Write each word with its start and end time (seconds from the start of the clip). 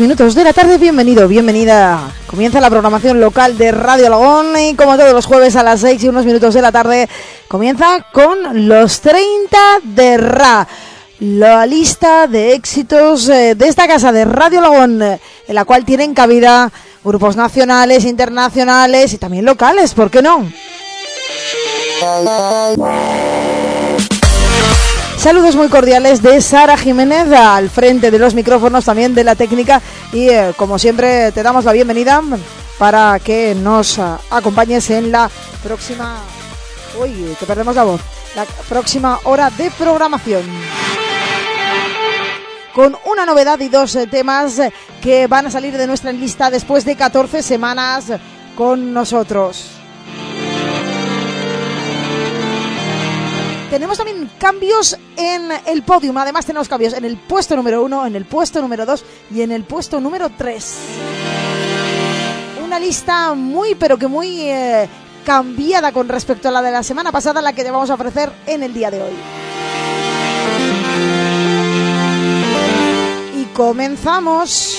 minutos 0.00 0.34
de 0.34 0.44
la 0.44 0.52
tarde, 0.54 0.78
bienvenido, 0.78 1.28
bienvenida. 1.28 2.10
Comienza 2.26 2.60
la 2.60 2.70
programación 2.70 3.20
local 3.20 3.58
de 3.58 3.70
Radio 3.70 4.06
Alagón 4.06 4.58
y 4.58 4.74
como 4.74 4.96
todos 4.96 5.12
los 5.12 5.26
jueves 5.26 5.56
a 5.56 5.62
las 5.62 5.80
6 5.80 6.02
y 6.02 6.08
unos 6.08 6.24
minutos 6.24 6.54
de 6.54 6.62
la 6.62 6.72
tarde, 6.72 7.08
comienza 7.48 8.06
con 8.10 8.66
los 8.68 9.00
30 9.00 9.58
de 9.82 10.16
Ra. 10.16 10.66
La 11.20 11.66
lista 11.66 12.26
de 12.26 12.54
éxitos 12.54 13.28
eh, 13.28 13.54
de 13.54 13.68
esta 13.68 13.86
casa 13.86 14.10
de 14.10 14.24
Radio 14.24 14.60
Alagón, 14.60 15.02
en 15.02 15.54
la 15.54 15.66
cual 15.66 15.84
tienen 15.84 16.14
cabida 16.14 16.72
grupos 17.04 17.36
nacionales, 17.36 18.06
internacionales 18.06 19.12
y 19.12 19.18
también 19.18 19.44
locales, 19.44 19.92
¿por 19.92 20.10
qué 20.10 20.22
no? 20.22 20.46
Saludos 25.20 25.54
muy 25.54 25.68
cordiales 25.68 26.22
de 26.22 26.40
Sara 26.40 26.78
Jiménez 26.78 27.30
al 27.30 27.68
frente 27.68 28.10
de 28.10 28.18
los 28.18 28.34
micrófonos 28.34 28.86
también 28.86 29.14
de 29.14 29.22
la 29.22 29.34
técnica 29.34 29.82
y 30.14 30.30
eh, 30.30 30.54
como 30.56 30.78
siempre 30.78 31.30
te 31.32 31.42
damos 31.42 31.66
la 31.66 31.72
bienvenida 31.72 32.22
para 32.78 33.18
que 33.18 33.54
nos 33.54 33.98
ah, 33.98 34.18
acompañes 34.30 34.88
en 34.88 35.12
la 35.12 35.30
próxima... 35.62 36.16
Uy, 36.98 37.36
perdemos 37.46 37.76
la 37.76 37.84
voz. 37.84 38.00
La 38.34 38.46
próxima 38.66 39.20
hora 39.24 39.50
de 39.50 39.70
programación. 39.72 40.42
Con 42.74 42.96
una 43.04 43.26
novedad 43.26 43.60
y 43.60 43.68
dos 43.68 43.96
eh, 43.96 44.06
temas 44.06 44.58
eh, 44.58 44.72
que 45.02 45.26
van 45.26 45.48
a 45.48 45.50
salir 45.50 45.76
de 45.76 45.86
nuestra 45.86 46.12
lista 46.12 46.50
después 46.50 46.86
de 46.86 46.96
14 46.96 47.42
semanas 47.42 48.06
con 48.56 48.94
nosotros. 48.94 49.79
Tenemos 53.70 53.98
también 53.98 54.28
cambios 54.36 54.98
en 55.16 55.48
el 55.64 55.84
podium. 55.84 56.18
Además 56.18 56.44
tenemos 56.44 56.68
cambios 56.68 56.92
en 56.92 57.04
el 57.04 57.16
puesto 57.16 57.54
número 57.54 57.84
uno, 57.84 58.04
en 58.04 58.16
el 58.16 58.24
puesto 58.24 58.60
número 58.60 58.84
dos 58.84 59.04
y 59.32 59.42
en 59.42 59.52
el 59.52 59.62
puesto 59.62 60.00
número 60.00 60.28
tres. 60.36 60.76
Una 62.64 62.80
lista 62.80 63.32
muy, 63.34 63.76
pero 63.76 63.96
que 63.96 64.08
muy 64.08 64.40
eh, 64.40 64.88
cambiada 65.24 65.92
con 65.92 66.08
respecto 66.08 66.48
a 66.48 66.50
la 66.50 66.62
de 66.62 66.72
la 66.72 66.82
semana 66.82 67.12
pasada, 67.12 67.40
la 67.40 67.52
que 67.52 67.62
te 67.62 67.70
vamos 67.70 67.90
a 67.90 67.94
ofrecer 67.94 68.32
en 68.46 68.64
el 68.64 68.74
día 68.74 68.90
de 68.90 69.02
hoy. 69.02 69.12
Y 73.40 73.44
comenzamos. 73.54 74.78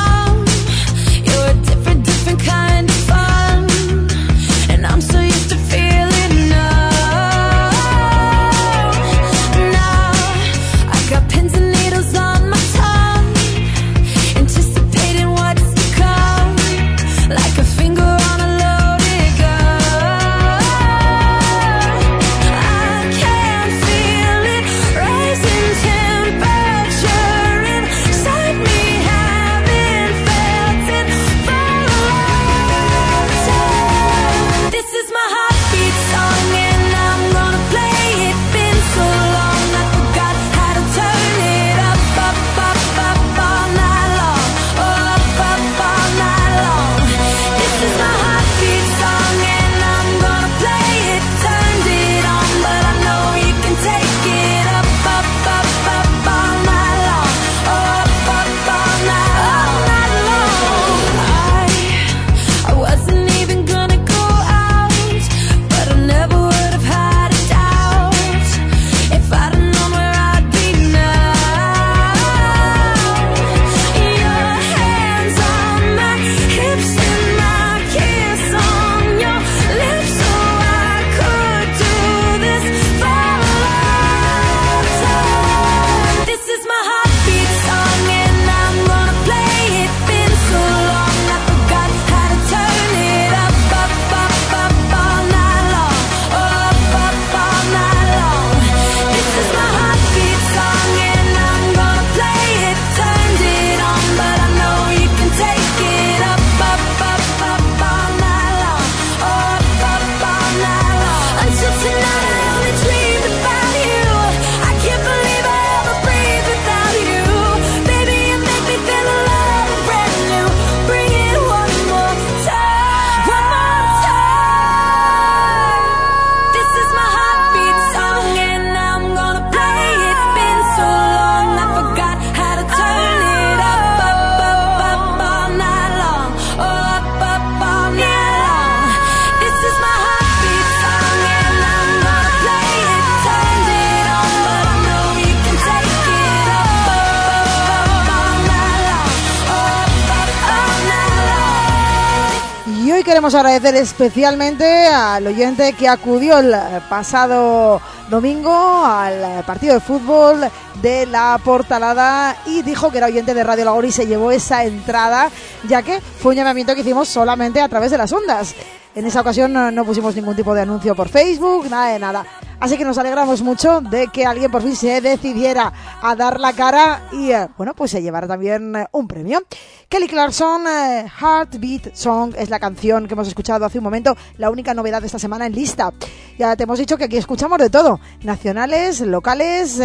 queremos 153.21 153.35
agradecer 153.35 153.75
especialmente 153.75 154.87
al 154.87 155.27
oyente 155.27 155.73
que 155.73 155.87
acudió 155.87 156.39
el 156.39 156.55
pasado 156.89 157.79
domingo 158.09 158.51
al 158.51 159.43
partido 159.45 159.75
de 159.75 159.79
fútbol 159.79 160.49
de 160.81 161.05
la 161.05 161.39
Portalada 161.45 162.35
y 162.47 162.63
dijo 162.63 162.89
que 162.89 162.97
era 162.97 163.05
oyente 163.05 163.35
de 163.35 163.43
Radio 163.43 163.65
Lagor 163.65 163.85
y 163.85 163.91
se 163.91 164.07
llevó 164.07 164.31
esa 164.31 164.63
entrada, 164.63 165.29
ya 165.69 165.83
que 165.83 166.01
fue 166.01 166.31
un 166.31 166.37
llamamiento 166.37 166.73
que 166.73 166.81
hicimos 166.81 167.09
solamente 167.09 167.61
a 167.61 167.69
través 167.69 167.91
de 167.91 167.99
las 167.99 168.11
ondas. 168.11 168.55
En 168.95 169.05
esa 169.05 169.21
ocasión 169.21 169.53
no, 169.53 169.85
pusimos 169.85 170.15
ningún 170.15 170.35
tipo 170.35 170.55
de 170.55 170.61
anuncio 170.61 170.95
por 170.95 171.07
Facebook, 171.07 171.69
nada 171.69 171.93
de 171.93 171.99
nada. 171.99 172.25
Así 172.61 172.77
que 172.77 172.85
nos 172.85 172.99
alegramos 172.99 173.41
mucho 173.41 173.81
de 173.81 174.09
que 174.09 174.23
alguien 174.23 174.51
por 174.51 174.61
fin 174.61 174.75
se 174.75 175.01
decidiera 175.01 175.73
a 175.99 176.15
dar 176.15 176.39
la 176.39 176.53
cara 176.53 177.07
y, 177.11 177.31
eh, 177.31 177.47
bueno, 177.57 177.73
pues 177.73 177.89
se 177.89 178.03
llevara 178.03 178.27
también 178.27 178.75
eh, 178.75 178.85
un 178.91 179.07
premio. 179.07 179.41
Kelly 179.89 180.07
Clarkson, 180.07 180.67
eh, 180.67 181.05
Heartbeat 181.19 181.95
Song, 181.95 182.35
es 182.37 182.51
la 182.51 182.59
canción 182.59 183.07
que 183.07 183.15
hemos 183.15 183.27
escuchado 183.27 183.65
hace 183.65 183.79
un 183.79 183.83
momento, 183.83 184.15
la 184.37 184.51
única 184.51 184.75
novedad 184.75 185.01
de 185.01 185.07
esta 185.07 185.17
semana 185.17 185.47
en 185.47 185.53
lista. 185.53 185.91
Ya 186.37 186.55
te 186.55 186.65
hemos 186.65 186.77
dicho 186.77 186.97
que 186.97 187.05
aquí 187.05 187.17
escuchamos 187.17 187.57
de 187.57 187.71
todo, 187.71 187.99
nacionales, 188.21 189.01
locales. 189.01 189.79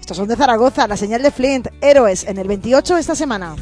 estos 0.00 0.16
son 0.16 0.28
de 0.28 0.36
Zaragoza, 0.36 0.88
la 0.88 0.96
señal 0.96 1.22
de 1.22 1.30
Flint, 1.30 1.68
héroes 1.82 2.24
en 2.24 2.38
el 2.38 2.48
28 2.48 2.96
esta 2.96 3.14
semana 3.14 3.54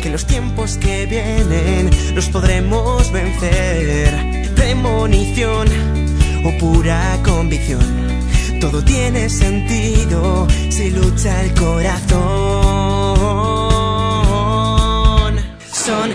que 0.00 0.10
los 0.10 0.26
tiempos 0.26 0.76
que 0.76 1.06
vienen 1.06 1.90
los 2.14 2.28
podremos 2.28 3.10
vencer. 3.10 4.33
Pura 6.64 7.20
convicción, 7.22 7.84
todo 8.58 8.82
tiene 8.82 9.28
sentido 9.28 10.48
si 10.70 10.90
lucha 10.92 11.42
el 11.42 11.52
corazón. 11.52 12.14
Son 15.70 16.10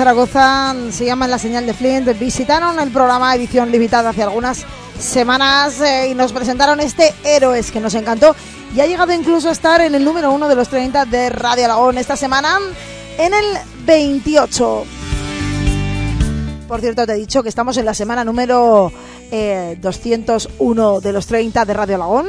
Zaragoza, 0.00 0.74
se 0.92 1.04
llaman 1.04 1.30
La 1.30 1.38
Señal 1.38 1.66
de 1.66 1.74
Flint, 1.74 2.18
visitaron 2.18 2.80
el 2.80 2.90
programa 2.90 3.34
edición 3.34 3.70
limitada 3.70 4.08
hace 4.08 4.22
algunas 4.22 4.64
semanas 4.98 5.78
eh, 5.82 6.08
y 6.10 6.14
nos 6.14 6.32
presentaron 6.32 6.80
este 6.80 7.12
Héroes 7.22 7.70
que 7.70 7.80
nos 7.80 7.92
encantó 7.92 8.34
y 8.74 8.80
ha 8.80 8.86
llegado 8.86 9.12
incluso 9.12 9.50
a 9.50 9.52
estar 9.52 9.82
en 9.82 9.94
el 9.94 10.02
número 10.02 10.32
uno 10.32 10.48
de 10.48 10.54
los 10.54 10.70
30 10.70 11.04
de 11.04 11.28
Radio 11.28 11.66
Alagón 11.66 11.98
esta 11.98 12.16
semana 12.16 12.60
en 13.18 13.34
el 13.34 13.44
28. 13.84 14.84
Por 16.66 16.80
cierto, 16.80 17.04
te 17.04 17.12
he 17.12 17.16
dicho 17.16 17.42
que 17.42 17.50
estamos 17.50 17.76
en 17.76 17.84
la 17.84 17.92
semana 17.92 18.24
número 18.24 18.90
eh, 19.30 19.76
201 19.82 21.00
de 21.02 21.12
los 21.12 21.26
30 21.26 21.66
de 21.66 21.74
Radio 21.74 21.96
Alagón. 21.96 22.26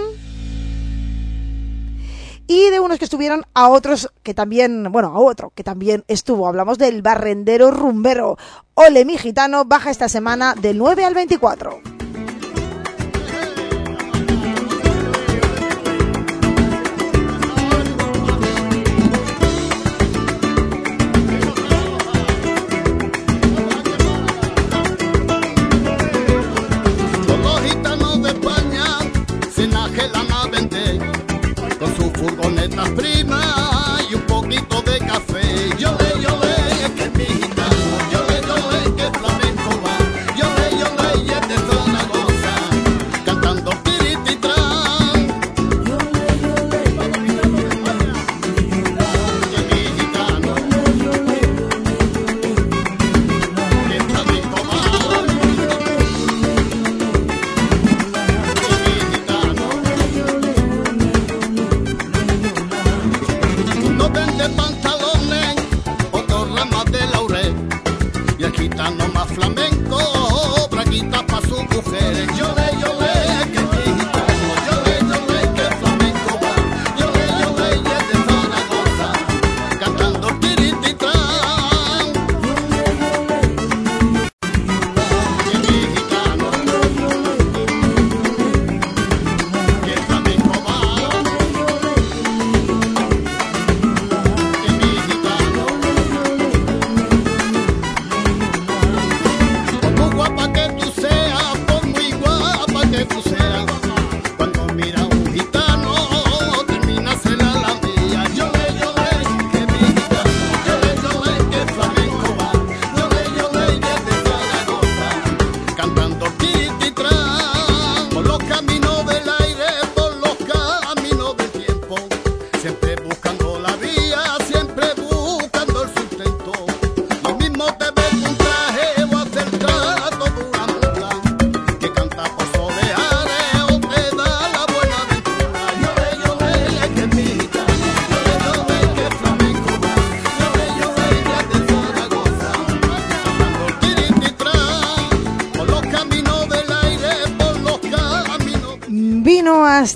Y 2.53 2.69
de 2.69 2.81
unos 2.81 2.99
que 2.99 3.05
estuvieron 3.05 3.45
a 3.53 3.69
otros 3.69 4.11
que 4.23 4.33
también, 4.33 4.91
bueno, 4.91 5.07
a 5.15 5.19
otro 5.19 5.53
que 5.55 5.63
también 5.63 6.03
estuvo. 6.09 6.49
Hablamos 6.49 6.77
del 6.77 7.01
barrendero 7.01 7.71
rumbero. 7.71 8.37
Ole, 8.73 9.05
mi 9.05 9.17
gitano, 9.17 9.63
baja 9.63 9.89
esta 9.89 10.09
semana 10.09 10.53
del 10.55 10.77
9 10.77 11.05
al 11.05 11.13
24. 11.13 11.90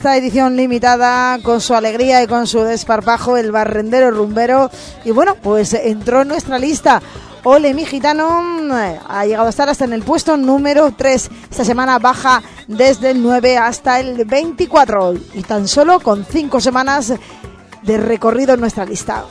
esta 0.05 0.17
edición 0.17 0.55
limitada 0.55 1.39
con 1.41 1.59
su 1.59 1.73
alegría 1.73 2.21
y 2.21 2.27
con 2.27 2.45
su 2.45 2.59
desparpajo 2.59 3.37
el 3.37 3.51
barrendero 3.51 4.11
rumbero 4.11 4.69
y 5.03 5.09
bueno 5.09 5.33
pues 5.33 5.73
entró 5.73 6.21
en 6.21 6.27
nuestra 6.27 6.59
lista 6.59 7.01
Ole, 7.43 7.73
mi 7.73 7.85
gitano 7.85 8.77
eh, 8.77 8.99
ha 9.07 9.25
llegado 9.25 9.47
a 9.47 9.49
estar 9.49 9.67
hasta 9.67 9.85
en 9.85 9.93
el 9.93 10.03
puesto 10.03 10.37
número 10.37 10.91
3. 10.95 11.29
Esta 11.49 11.65
semana 11.65 11.97
baja 11.97 12.43
desde 12.67 13.11
el 13.11 13.23
9 13.23 13.57
hasta 13.57 13.99
el 13.99 14.25
24 14.25 15.15
y 15.33 15.41
tan 15.41 15.67
solo 15.67 15.99
con 15.99 16.23
5 16.23 16.61
semanas 16.61 17.11
de 17.81 17.97
recorrido 17.97 18.53
en 18.53 18.59
nuestra 18.59 18.85
lista. 18.85 19.25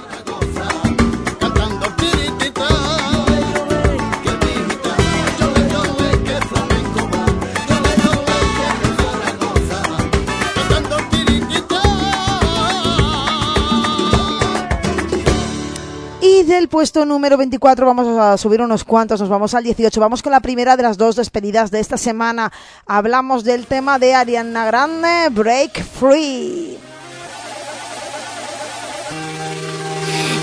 puesto 16.74 17.04
número 17.04 17.36
24 17.36 17.86
vamos 17.86 18.18
a 18.18 18.36
subir 18.36 18.60
unos 18.60 18.82
cuantos, 18.82 19.20
nos 19.20 19.28
vamos 19.28 19.54
al 19.54 19.62
18. 19.62 20.00
Vamos 20.00 20.24
con 20.24 20.32
la 20.32 20.40
primera 20.40 20.76
de 20.76 20.82
las 20.82 20.98
dos 20.98 21.14
despedidas 21.14 21.70
de 21.70 21.78
esta 21.78 21.96
semana. 21.96 22.52
Hablamos 22.84 23.44
del 23.44 23.66
tema 23.66 24.00
de 24.00 24.16
Ariana 24.16 24.64
Grande, 24.64 25.28
Break 25.30 25.84
Free. 25.84 26.76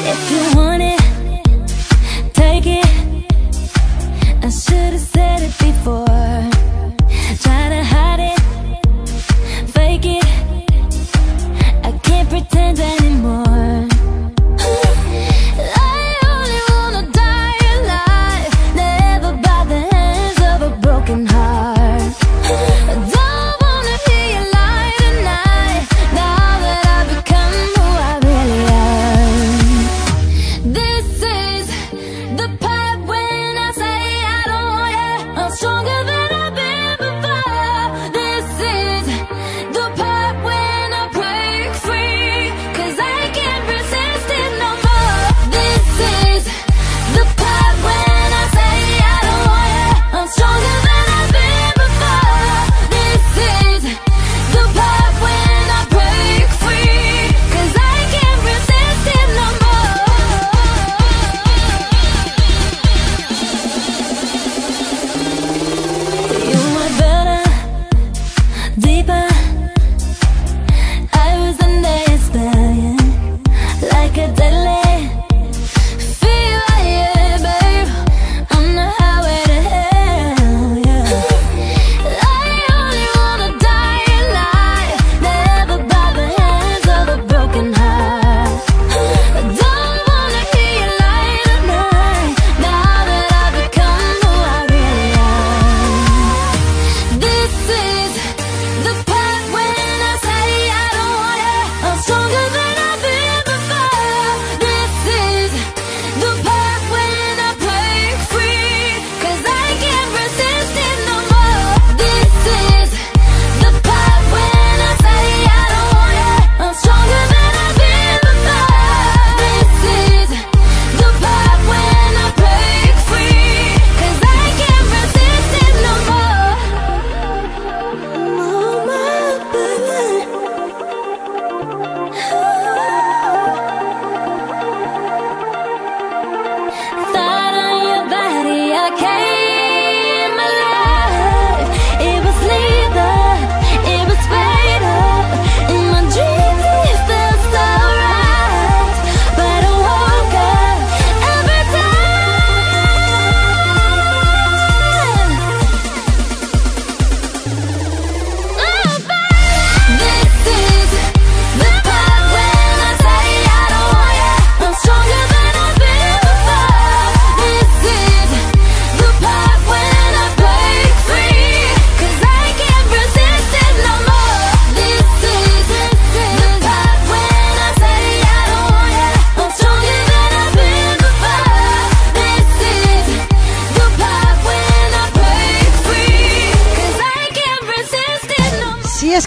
If 0.07 0.31
you 0.31 0.57
want 0.57 0.81
it, 0.81 1.01
take 2.31 2.65
it. 2.65 2.85
I 4.41 4.49
should 4.49 4.93
have 4.93 5.01
said 5.01 5.41
it 5.41 5.51
before. 5.59 6.05
Try 7.41 7.67
to 7.67 7.83
hide 7.83 8.21
it, 8.21 8.39
fake 9.73 10.05
it. 10.05 10.25
I 11.83 11.91
can't 12.01 12.29
pretend 12.29 12.79
I 12.79 13.00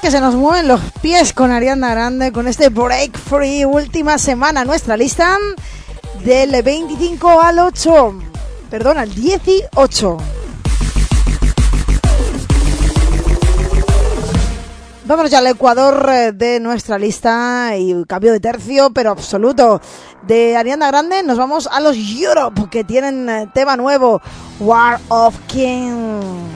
que 0.05 0.11
se 0.11 0.21
nos 0.21 0.35
mueven 0.35 0.69
los 0.69 0.83
pies 1.01 1.33
con 1.33 1.51
Ariana 1.51 1.93
Grande 1.93 2.31
con 2.31 2.47
este 2.47 2.69
Break 2.69 3.17
Free, 3.19 3.65
última 3.65 4.19
semana 4.19 4.63
nuestra 4.63 4.99
lista 4.99 5.39
del 6.23 6.63
25 6.63 7.41
al 7.41 7.59
8, 7.59 8.19
perdón, 8.69 8.99
al 8.99 9.15
18. 9.15 10.19
Vámonos 15.07 15.31
ya 15.31 15.39
al 15.39 15.47
Ecuador 15.47 16.07
eh, 16.13 16.33
de 16.33 16.61
nuestra 16.61 16.99
lista 16.99 17.75
y 17.75 18.05
cambio 18.05 18.33
de 18.33 18.41
tercio, 18.41 18.91
pero 18.91 19.11
absoluto. 19.11 19.81
De 20.27 20.55
Ariana 20.55 20.89
Grande 20.89 21.23
nos 21.23 21.39
vamos 21.39 21.67
a 21.67 21.81
los 21.81 21.97
Europe, 21.97 22.69
que 22.71 22.85
tienen 22.85 23.31
eh, 23.31 23.49
tema 23.55 23.75
nuevo, 23.79 24.21
War 24.61 25.01
of 25.09 25.35
Kings. 25.47 26.54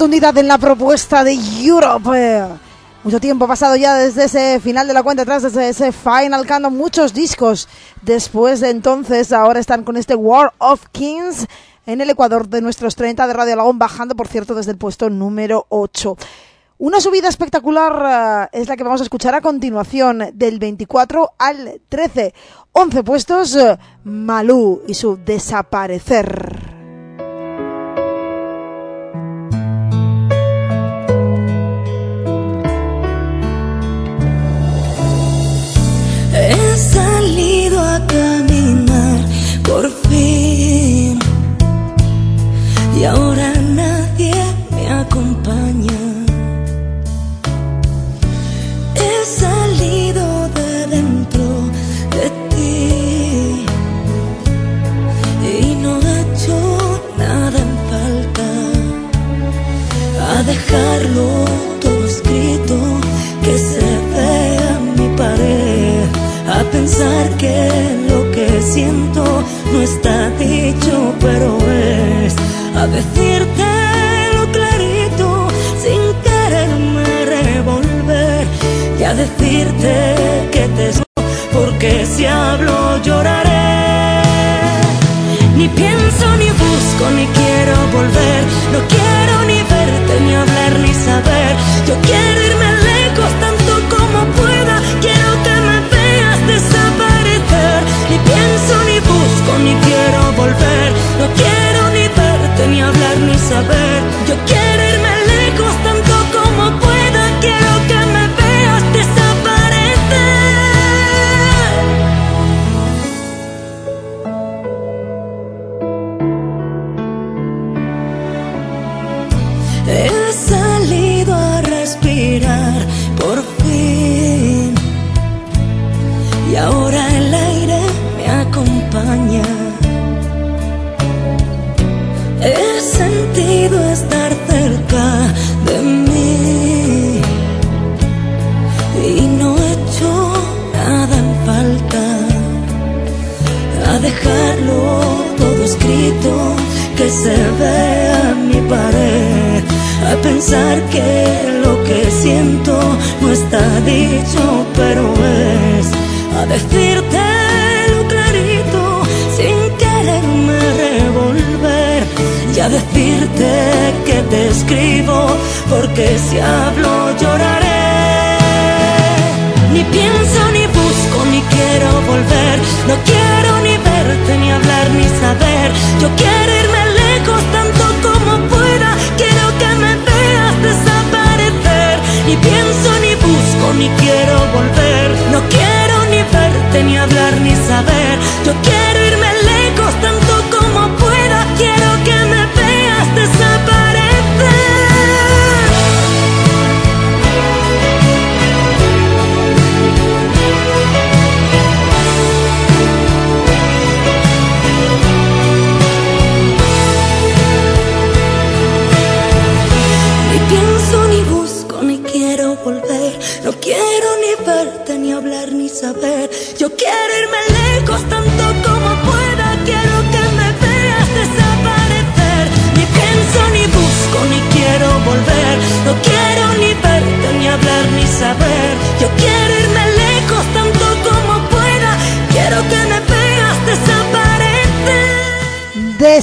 Rotundidad 0.00 0.38
en 0.38 0.48
la 0.48 0.56
propuesta 0.56 1.22
de 1.24 1.34
Europe. 1.62 2.58
Mucho 3.04 3.20
tiempo 3.20 3.46
pasado 3.46 3.76
ya 3.76 3.96
desde 3.96 4.24
ese 4.24 4.58
final 4.58 4.88
de 4.88 4.94
la 4.94 5.02
cuenta 5.02 5.24
atrás, 5.24 5.42
desde 5.42 5.68
ese 5.68 5.92
Final 5.92 6.46
muchos 6.72 7.12
discos. 7.12 7.68
Después 8.00 8.60
de 8.60 8.70
entonces, 8.70 9.30
ahora 9.30 9.60
están 9.60 9.84
con 9.84 9.98
este 9.98 10.14
War 10.14 10.54
of 10.56 10.86
Kings 10.90 11.46
en 11.84 12.00
el 12.00 12.08
Ecuador 12.08 12.48
de 12.48 12.62
nuestros 12.62 12.96
30 12.96 13.26
de 13.26 13.32
Radio 13.34 13.52
Alagón, 13.52 13.78
bajando, 13.78 14.16
por 14.16 14.26
cierto, 14.26 14.54
desde 14.54 14.70
el 14.70 14.78
puesto 14.78 15.10
número 15.10 15.66
8. 15.68 16.16
Una 16.78 16.98
subida 16.98 17.28
espectacular 17.28 18.48
eh, 18.54 18.58
es 18.58 18.68
la 18.68 18.78
que 18.78 18.84
vamos 18.84 19.02
a 19.02 19.04
escuchar 19.04 19.34
a 19.34 19.42
continuación, 19.42 20.30
del 20.32 20.58
24 20.58 21.34
al 21.36 21.78
13. 21.90 22.32
11 22.72 23.02
puestos, 23.02 23.54
eh, 23.54 23.78
Malú 24.04 24.80
y 24.88 24.94
su 24.94 25.18
desaparecer. 25.22 26.69
Caminar 38.06 39.18
por 39.62 39.90
fin. 40.08 41.18
Y 42.98 43.04
ahora 43.04 43.52
nadie 43.74 44.34
me 44.70 44.88
acompaña. 44.90 46.02
He 48.94 49.24
salido 49.42 50.48
de 50.58 50.86
dentro 50.96 51.46
de 52.16 52.26
ti. 52.50 53.64
Y 55.52 55.74
no 55.82 55.92
he 56.00 56.20
hecho 56.20 56.56
nada 57.16 57.58
en 57.66 57.72
falta. 57.90 58.48
A 60.32 60.42
dejarlo 60.42 61.28
todo 61.80 62.04
escrito 62.04 62.76
que 63.44 63.56
se 63.58 63.88
vea 64.14 64.78
mi 64.96 65.08
pared. 65.16 66.08
A 66.58 66.62
pensar 66.70 67.28
que 67.38 67.89
no 68.86 69.82
está 69.82 70.30
dicho 70.30 71.14
pero 71.20 71.58
es 71.70 72.34
a 72.76 72.86
decirte 72.86 73.64
lo 74.34 74.50
clarito 74.52 75.48
sin 75.82 76.00
quererme 76.22 77.24
revolver 77.26 78.46
y 78.98 79.02
a 79.04 79.14
decirte 79.14 80.48
que 80.52 80.68
te 80.76 80.90
porque 81.52 82.06
si 82.06 82.24
hablo 82.24 83.02
lloraré. 83.02 84.22
Ni 85.56 85.68
pienso 85.68 86.36
ni 86.38 86.48
busco 86.50 87.10
ni 87.16 87.26
quiero 87.26 87.76
volver 87.92 88.44
no 88.72 88.78
quiero 88.88 89.09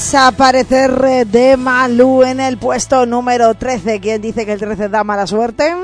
Desaparecer 0.07 1.03
eh, 1.05 1.25
de 1.25 1.57
Malú 1.57 2.23
en 2.23 2.39
el 2.39 2.57
puesto 2.57 3.05
número 3.05 3.53
13. 3.55 3.99
¿Quién 3.99 4.21
dice 4.21 4.45
que 4.45 4.53
el 4.53 4.59
13 4.59 4.87
da 4.87 5.03
mala 5.03 5.27
suerte? 5.27 5.75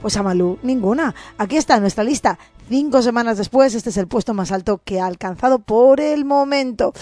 Pues 0.00 0.16
a 0.16 0.22
Malú, 0.22 0.58
ninguna. 0.62 1.14
Aquí 1.36 1.58
está 1.58 1.78
nuestra 1.78 2.02
lista. 2.02 2.38
Cinco 2.70 3.02
semanas 3.02 3.36
después, 3.36 3.74
este 3.74 3.90
es 3.90 3.98
el 3.98 4.06
puesto 4.08 4.32
más 4.32 4.52
alto 4.52 4.80
que 4.82 5.00
ha 5.00 5.06
alcanzado 5.06 5.58
por 5.58 6.00
el 6.00 6.24
momento. 6.24 6.94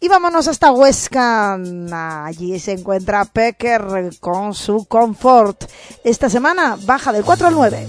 Y 0.00 0.08
vámonos 0.08 0.48
hasta 0.48 0.72
Huesca. 0.72 1.58
Allí 2.24 2.58
se 2.58 2.72
encuentra 2.72 3.26
Pecker 3.26 4.12
con 4.18 4.54
su 4.54 4.86
confort. 4.86 5.64
Esta 6.04 6.30
semana 6.30 6.78
baja 6.86 7.12
del 7.12 7.22
4 7.22 7.48
al 7.48 7.54
9. 7.54 7.88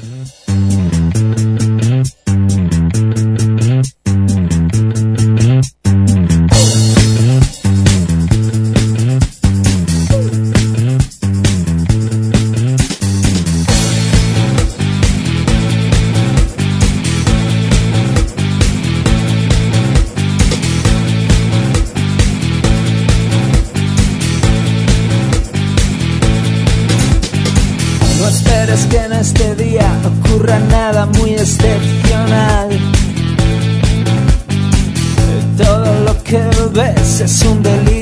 Es 37.21 37.43
un 37.45 37.61
delirio 37.61 37.92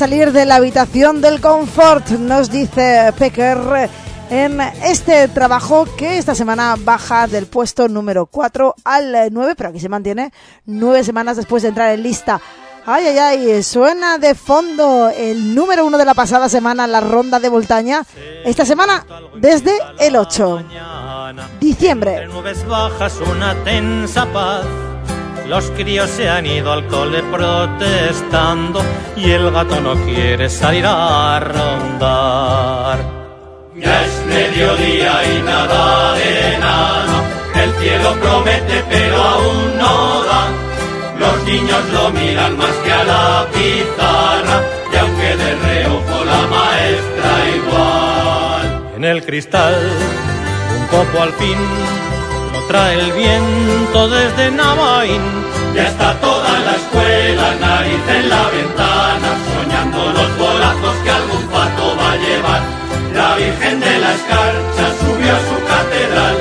salir 0.00 0.32
de 0.32 0.46
la 0.46 0.54
habitación 0.54 1.20
del 1.20 1.42
confort, 1.42 2.08
nos 2.12 2.50
dice 2.50 3.12
Pecker 3.18 3.90
en 4.30 4.58
este 4.82 5.28
trabajo 5.28 5.86
que 5.98 6.16
esta 6.16 6.34
semana 6.34 6.74
baja 6.78 7.26
del 7.26 7.44
puesto 7.44 7.86
número 7.86 8.24
4 8.24 8.76
al 8.82 9.28
9, 9.30 9.54
pero 9.58 9.68
aquí 9.68 9.78
se 9.78 9.90
mantiene 9.90 10.32
nueve 10.64 11.04
semanas 11.04 11.36
después 11.36 11.62
de 11.62 11.68
entrar 11.68 11.92
en 11.92 12.02
lista. 12.02 12.40
Ay, 12.86 13.08
ay, 13.08 13.18
ay, 13.18 13.62
suena 13.62 14.16
de 14.16 14.34
fondo 14.34 15.10
el 15.14 15.54
número 15.54 15.84
uno 15.84 15.98
de 15.98 16.06
la 16.06 16.14
pasada 16.14 16.48
semana, 16.48 16.86
la 16.86 17.02
ronda 17.02 17.38
de 17.38 17.50
Voltaña. 17.50 18.02
Esta 18.42 18.64
semana 18.64 19.04
desde 19.36 19.72
el 19.98 20.16
8. 20.16 20.64
Diciembre. 21.60 22.22
Entre 22.22 22.28
nubes 22.28 22.66
bajas 22.66 23.20
una 23.20 23.54
tensa 23.64 24.24
paz. 24.32 24.64
Los 25.50 25.68
críos 25.72 26.08
se 26.10 26.28
han 26.28 26.46
ido 26.46 26.70
al 26.70 26.86
cole 26.86 27.24
protestando 27.24 28.80
y 29.16 29.32
el 29.32 29.50
gato 29.50 29.80
no 29.80 29.96
quiere 30.04 30.48
salir 30.48 30.84
a 30.86 31.40
rondar. 31.40 33.00
Ya 33.74 34.04
es 34.04 34.26
mediodía 34.26 35.12
y 35.24 35.42
nada 35.42 36.14
de 36.14 36.56
nada. 36.58 37.24
El 37.64 37.72
cielo 37.80 38.14
promete 38.22 38.84
pero 38.88 39.16
aún 39.16 39.76
no 39.76 40.22
da. 40.22 40.46
Los 41.18 41.44
niños 41.44 41.84
lo 41.94 42.10
miran 42.10 42.56
más 42.56 42.76
que 42.84 42.92
a 42.92 43.04
la 43.04 43.46
pizarra. 43.52 44.62
Y 44.92 44.96
aunque 44.98 45.36
de 45.36 45.54
reojo 45.56 46.24
la 46.26 46.46
maestra 46.46 47.30
igual. 47.56 48.92
En 48.98 49.04
el 49.04 49.26
cristal, 49.26 49.74
un 50.78 50.86
copo 50.86 51.22
al 51.22 51.32
fin 51.32 51.58
trae 52.70 53.00
el 53.00 53.12
viento 53.12 54.08
desde 54.08 54.52
Navaín. 54.52 55.22
Ya 55.74 55.88
está 55.88 56.14
toda 56.20 56.52
la 56.66 56.74
escuela, 56.76 57.46
nariz 57.60 58.04
en 58.16 58.28
la 58.28 58.44
ventana, 58.58 59.30
soñando 59.54 59.98
los 60.12 60.30
golazos 60.38 60.94
que 61.02 61.10
algún 61.10 61.44
pato 61.48 61.96
va 61.98 62.12
a 62.12 62.16
llevar. 62.16 62.62
La 63.12 63.34
Virgen 63.34 63.80
de 63.80 63.98
la 63.98 64.14
Escarcha 64.14 64.86
subió 65.00 65.30
a 65.38 65.42
su 65.48 65.56
catedral. 65.72 66.36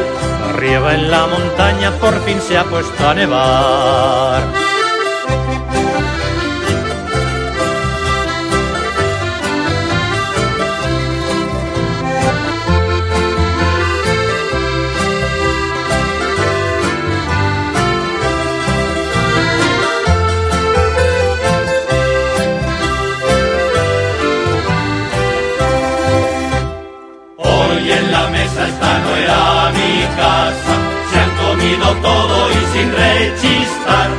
Arriba 0.50 0.94
en 0.94 1.10
la 1.10 1.26
montaña 1.26 1.92
por 2.00 2.14
fin 2.24 2.40
se 2.48 2.60
ha 2.60 2.64
puesto 2.64 3.10
a 3.10 3.14
nevar. 3.16 4.79
No 29.04 29.16
era 29.16 29.72
mi 29.78 29.94
casa, 30.22 30.74
se 31.10 31.20
han 31.20 31.32
comido 31.44 31.88
todo 32.02 32.52
y 32.52 32.62
sin 32.74 32.92
rechistar. 32.92 34.10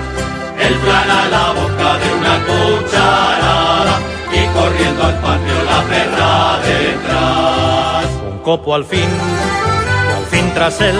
El 0.66 0.74
plan 0.74 1.10
a 1.10 1.22
la 1.34 1.46
boca 1.60 1.90
de 2.02 2.08
una 2.18 2.34
cucharada 2.46 3.94
y 4.32 4.46
corriendo 4.56 5.04
al 5.04 5.16
patio 5.24 5.56
la 5.70 5.80
perra 5.90 6.58
detrás. 6.66 8.06
Un 8.30 8.38
copo 8.38 8.74
al 8.74 8.84
fin, 8.84 9.08
al 10.16 10.26
fin 10.26 10.50
tras 10.54 10.80
él, 10.80 10.98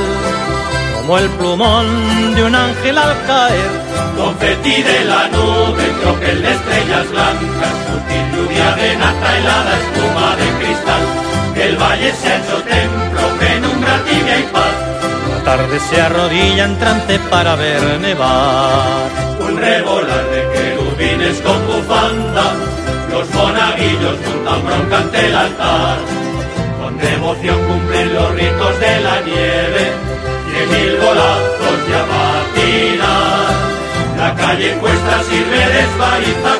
como 0.96 1.18
el 1.18 1.28
plumón 1.30 2.34
de 2.34 2.44
un 2.44 2.54
ángel 2.54 2.98
al 2.98 3.14
caer. 3.26 3.70
Confeti 4.16 4.82
de 4.82 5.04
la 5.04 5.28
nube, 5.28 5.84
tropel 6.02 6.42
de 6.42 6.52
estrellas 6.52 7.10
blancas, 7.10 7.74
sutil 7.86 8.24
lluvia 8.34 8.74
de 8.76 8.96
nata, 8.96 9.38
helada 9.38 9.78
espuma 9.78 10.36
de 10.36 10.48
cristal. 10.58 11.04
El 11.56 11.76
valle 11.76 12.12
se 12.14 12.28
ha 12.28 12.36
hecho 12.38 12.62
y. 14.40 15.30
La 15.30 15.44
tarde 15.44 15.80
se 15.80 16.00
arrodilla 16.00 16.64
en 16.64 16.78
trance 16.78 17.18
para 17.30 17.56
ver 17.56 17.82
nevar. 18.00 19.08
Un 19.40 19.56
revolar 19.56 20.24
de 20.30 20.42
querubines 20.52 21.40
con 21.40 21.66
bufanda, 21.66 22.52
los 23.10 23.34
monaguillos 23.34 24.16
juntan 24.24 24.64
bronca 24.64 24.98
ante 24.98 25.26
el 25.26 25.34
altar. 25.34 25.98
Con 26.80 26.98
devoción 26.98 27.58
cumplen 27.66 28.14
los 28.14 28.30
ritos 28.32 28.80
de 28.80 29.00
la 29.00 29.20
nieve, 29.20 29.82
cien 30.46 30.68
mil 30.70 30.96
golazos 30.98 31.78
ya 31.90 32.02
patinar. 32.12 33.70
La 34.16 34.34
calle 34.34 34.74
cuesta 34.74 35.22
sirve 35.22 35.58
de 35.74 35.84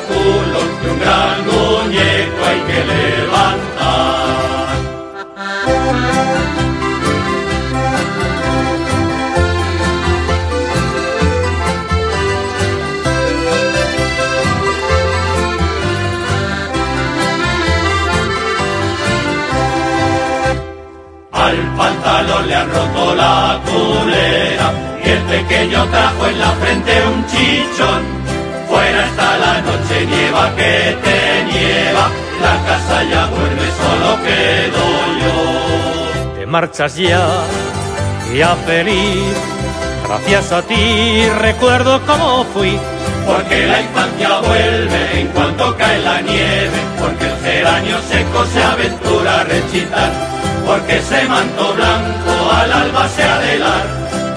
culos, 0.07 0.81
de 0.81 0.91
un 0.91 0.99
gran 0.99 1.45
muñeco 1.45 2.45
hay 2.47 2.59
que 2.67 2.79
levantar. 2.93 4.60
Pantalón 21.81 22.47
le 22.47 22.55
han 22.55 22.69
roto 22.69 23.15
la 23.15 23.59
culera, 23.65 24.67
el 25.03 25.19
pequeño 25.33 25.83
trajo 25.85 26.27
en 26.27 26.39
la 26.39 26.51
frente 26.61 26.91
un 27.13 27.25
chichón. 27.31 28.01
Fuera 28.69 29.05
está 29.09 29.29
la 29.45 29.61
noche 29.67 30.05
nieva 30.05 30.45
que 30.57 30.73
te 31.03 31.17
nieva, 31.49 32.05
la 32.45 32.55
casa 32.67 32.97
ya 33.11 33.23
duerme, 33.33 33.67
solo 33.81 34.09
quedo 34.25 34.83
yo. 35.21 36.39
Te 36.39 36.45
marchas 36.45 36.95
ya, 36.95 37.25
ya 38.37 38.55
feliz. 38.67 39.35
Gracias 40.07 40.51
a 40.51 40.61
ti 40.61 41.25
recuerdo 41.39 41.99
cómo 42.05 42.45
fui. 42.53 42.77
Porque 43.25 43.65
la 43.65 43.81
infancia 43.81 44.39
vuelve 44.39 45.21
en 45.21 45.27
cuanto 45.27 45.75
cae 45.77 45.99
la 45.99 46.21
nieve, 46.21 46.79
porque 46.99 47.25
el 47.25 47.37
geranio 47.45 47.97
seco 48.09 48.45
se 48.53 48.63
aventura 48.63 49.41
a 49.41 49.43
rechitar, 49.43 50.11
porque 50.71 50.97
ese 50.99 51.27
manto 51.27 51.73
blanco 51.73 52.33
al 52.59 52.71
alba 52.71 53.07
se 53.09 53.23
adelar. 53.23 53.85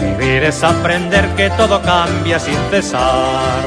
Vivir 0.00 0.42
es 0.42 0.64
aprender 0.64 1.26
que 1.36 1.48
todo 1.50 1.80
cambia 1.80 2.40
sin 2.40 2.58
cesar. 2.70 3.62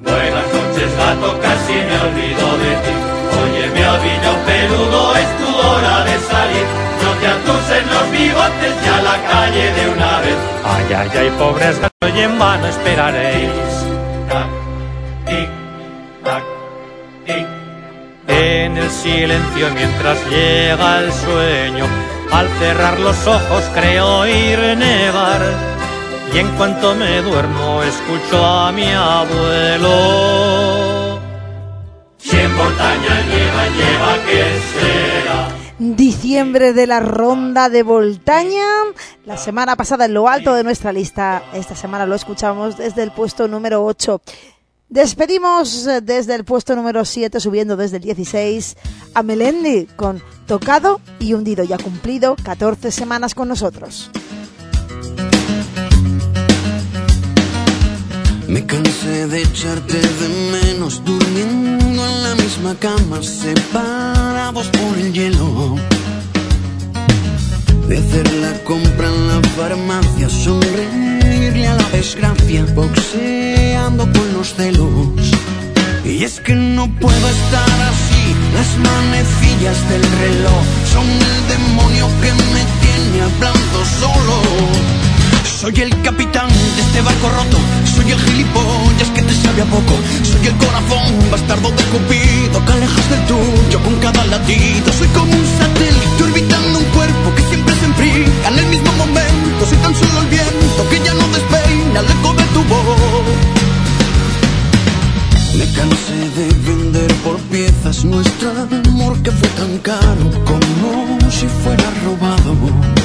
Buenas 0.00 0.46
noches 0.54 0.90
gato, 0.96 1.28
casi 1.40 1.74
me 1.88 1.96
olvido 2.06 2.46
de 2.62 2.72
ti. 2.84 2.94
Oye, 3.42 3.64
mi 3.74 3.82
ovillo 3.96 4.32
peludo, 4.46 5.16
es 5.16 5.30
tu 5.40 5.48
hora 5.66 6.04
de 6.04 6.16
salir. 6.30 6.66
No 7.02 7.10
te 7.20 7.26
atusen 7.36 7.84
los 7.94 8.06
bigotes 8.12 8.74
ya 8.84 8.96
a 8.98 9.02
la 9.02 9.16
calle 9.30 9.64
de 9.76 9.84
una 9.94 10.12
vez. 10.20 10.38
Ay, 10.64 10.86
ay, 11.00 11.10
ay, 11.20 11.30
pobres 11.38 11.80
gatos, 11.80 12.10
y 12.14 12.20
en 12.20 12.38
vano 12.38 12.66
esperaréis. 12.68 13.50
Tac, 14.28 14.48
tic, 15.26 15.48
tac, 16.24 16.44
tic. 17.26 17.57
En 18.40 18.76
el 18.76 18.88
silencio 18.88 19.68
mientras 19.74 20.24
llega 20.30 21.00
el 21.00 21.12
sueño, 21.12 21.86
al 22.30 22.48
cerrar 22.60 23.00
los 23.00 23.26
ojos 23.26 23.64
creo 23.74 24.20
oír 24.20 24.60
nevar. 24.76 25.42
Y 26.32 26.38
en 26.38 26.48
cuanto 26.56 26.94
me 26.94 27.20
duermo 27.20 27.82
escucho 27.82 28.44
a 28.44 28.70
mi 28.70 28.86
abuelo. 28.92 29.88
Si 32.18 32.38
en 32.38 32.56
Portaña 32.56 33.22
nieva, 33.26 33.66
lleva 33.76 34.18
que 34.24 34.44
será. 34.72 35.48
Diciembre 35.80 36.72
de 36.72 36.86
la 36.86 37.00
ronda 37.00 37.68
de 37.68 37.82
Voltaña. 37.82 38.68
La 39.24 39.36
semana 39.36 39.74
pasada 39.74 40.04
en 40.04 40.14
lo 40.14 40.28
alto 40.28 40.54
de 40.54 40.62
nuestra 40.62 40.92
lista. 40.92 41.42
Esta 41.54 41.74
semana 41.74 42.06
lo 42.06 42.14
escuchamos 42.14 42.76
desde 42.76 43.02
el 43.02 43.10
puesto 43.10 43.48
número 43.48 43.84
8. 43.84 44.20
Despedimos 44.88 45.86
eh, 45.86 46.00
desde 46.00 46.34
el 46.34 46.44
puesto 46.44 46.74
número 46.74 47.04
7, 47.04 47.40
subiendo 47.40 47.76
desde 47.76 47.98
el 47.98 48.04
16, 48.04 48.76
a 49.12 49.22
Melendi 49.22 49.84
con 49.96 50.22
Tocado 50.46 51.02
y 51.18 51.34
Hundido. 51.34 51.62
Ya 51.62 51.76
cumplido 51.76 52.36
14 52.42 52.90
semanas 52.90 53.34
con 53.34 53.48
nosotros. 53.48 54.10
Me 58.48 58.64
cansé 58.64 59.26
de 59.26 59.42
echarte 59.42 59.98
de 60.00 60.28
menos 60.62 61.04
durmiendo 61.04 62.06
en 62.06 62.22
la 62.22 62.34
misma 62.36 62.74
cama, 62.76 63.22
separados 63.22 64.68
por 64.68 64.98
el 64.98 65.12
hielo. 65.12 65.97
De 67.88 67.96
hacer 67.96 68.30
la 68.34 68.52
compra 68.64 69.08
en 69.08 69.28
la 69.28 69.40
farmacia, 69.56 70.28
sonreírle 70.28 71.66
a 71.66 71.74
la 71.74 71.88
desgracia, 71.88 72.66
boxeando 72.74 74.04
con 74.12 74.32
los 74.34 74.54
celos. 74.54 75.32
Y 76.04 76.22
es 76.22 76.38
que 76.40 76.54
no 76.54 76.86
puedo 77.00 77.28
estar 77.28 77.80
así, 77.92 78.24
las 78.54 78.70
manecillas 78.78 79.88
del 79.88 80.02
reloj 80.02 80.64
son 80.92 81.06
el 81.08 81.48
demonio 81.48 82.06
que 82.20 82.32
me 82.54 82.62
tiene 82.82 83.22
hablando 83.22 83.78
solo. 84.00 85.07
Soy 85.60 85.74
el 85.80 85.90
capitán 86.02 86.48
de 86.48 86.82
este 86.82 87.00
barco 87.02 87.28
roto, 87.30 87.58
soy 87.96 88.12
el 88.12 88.20
gilipollas 88.20 89.10
que 89.12 89.22
te 89.22 89.34
sabe 89.34 89.62
a 89.62 89.64
poco, 89.64 89.98
soy 90.22 90.46
el 90.46 90.56
corazón 90.56 91.30
bastardo 91.32 91.72
de 91.72 91.82
Cupido 91.82 92.64
que 92.64 92.72
alejas 92.74 93.10
del 93.10 93.26
tuyo 93.26 93.82
con 93.82 93.96
cada 93.96 94.24
latido. 94.26 94.92
Soy 94.92 95.08
como 95.08 95.32
un 95.32 95.46
satélite 95.58 96.22
orbitando 96.22 96.78
un 96.78 96.84
cuerpo 96.94 97.34
que 97.34 97.42
siempre 97.42 97.74
se 97.74 97.86
enfría 97.86 98.48
en 98.48 98.58
el 98.60 98.66
mismo 98.66 98.92
momento. 98.92 99.66
Soy 99.68 99.78
tan 99.78 99.94
solo 99.96 100.20
el 100.20 100.28
viento 100.28 100.88
que 100.90 101.00
ya 101.04 101.14
no 101.14 101.26
despeina 101.26 102.00
el 102.02 102.06
eco 102.06 102.34
de 102.34 102.44
tu 102.54 102.62
voz. 102.62 103.26
Me 105.58 105.64
cansé 105.74 106.20
de 106.38 106.46
vender 106.70 107.12
por 107.24 107.36
piezas 107.50 108.04
nuestro 108.04 108.52
amor 108.86 109.20
que 109.24 109.32
fue 109.32 109.48
tan 109.58 109.78
caro 109.78 110.24
como 110.44 111.30
si 111.32 111.48
fuera 111.48 111.90
robado. 112.04 112.97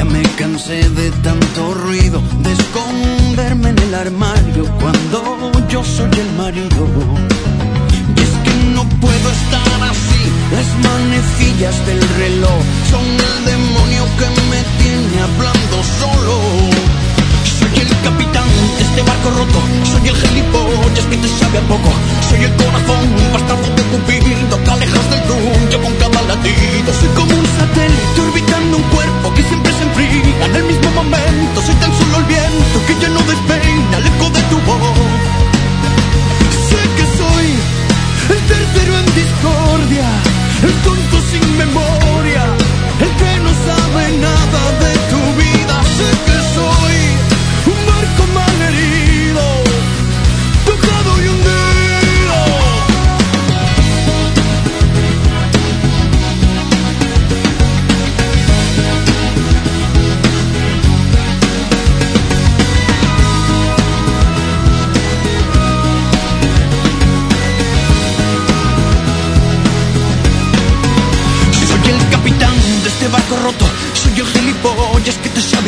Ya 0.00 0.06
me 0.06 0.22
cansé 0.38 0.88
de 0.88 1.10
tanto 1.22 1.74
ruido, 1.74 2.22
de 2.38 2.52
esconderme 2.52 3.68
en 3.68 3.78
el 3.80 3.94
armario 3.94 4.64
cuando 4.80 5.52
yo 5.68 5.84
soy 5.84 6.08
el 6.18 6.32
marido. 6.38 6.86
Y 8.16 8.20
es 8.22 8.30
que 8.42 8.54
no 8.74 8.88
puedo 8.98 9.30
estar 9.30 9.82
así, 9.90 10.22
las 10.54 10.68
manecillas 10.88 11.86
del 11.86 12.00
reloj 12.16 12.62
son 12.90 13.04
el 13.04 13.44
demonio 13.44 14.04
que 14.18 14.28
me 14.48 14.60
tiene 14.80 15.20
hablando 15.20 15.76
solo. 16.00 16.69
El 17.80 17.88
capitán 18.04 18.44
de 18.76 18.82
este 18.82 19.00
barco 19.00 19.30
roto, 19.30 19.60
soy 19.90 20.08
el 20.08 20.16
gilipollas 20.16 21.06
que 21.08 21.16
te 21.16 21.28
sabe 21.28 21.58
a 21.58 21.62
poco, 21.62 21.90
soy 22.28 22.44
el 22.44 22.52
corazón 22.56 23.04
bastardo 23.32 23.68
de 23.74 23.82
Cupido 23.90 24.56
que 24.64 24.70
alejas 24.70 25.10
del 25.10 25.22
tuyo 25.24 25.78
con 25.82 25.94
cada 25.96 26.20
latido. 26.28 26.92
Soy 26.92 27.08
como 27.16 27.32
un 27.32 27.46
satélite 27.56 28.20
orbitando 28.20 28.76
un 28.76 28.82
cuerpo 28.94 29.32
que 29.34 29.42
siempre 29.44 29.72
se 29.72 29.82
enfría 29.84 30.44
en 30.44 30.56
el 30.56 30.64
mismo 30.64 30.90
momento. 30.92 31.56
Soy 31.64 31.74
tan 31.76 31.92
solo 31.96 32.18
el 32.18 32.24
viento 32.24 32.76
que 32.86 32.94
ya 33.00 33.08
no 33.08 33.20
despeina 33.24 33.96
el 33.96 34.06
eco 34.12 34.28
de 34.28 34.42
tu 34.52 34.58
voz. 34.68 35.00
Sé 36.68 36.80
que 36.96 37.06
soy 37.16 37.46
el 38.34 38.40
tercero 38.44 38.92
en 39.00 39.06
discordia, 39.16 40.08
el 40.68 40.74
tonto 40.84 41.16
sin 41.32 41.44
memoria, 41.56 41.89